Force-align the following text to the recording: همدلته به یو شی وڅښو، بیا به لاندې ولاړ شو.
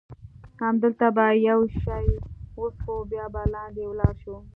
همدلته 0.61 1.07
به 1.15 1.25
یو 1.49 1.61
شی 1.79 2.07
وڅښو، 2.61 2.95
بیا 3.11 3.25
به 3.33 3.41
لاندې 3.53 3.83
ولاړ 3.87 4.13
شو. 4.23 4.35